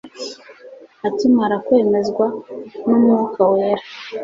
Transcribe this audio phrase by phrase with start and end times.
[1.07, 2.25] Akimara kwemezwa
[2.87, 3.83] n'Umwuka wera,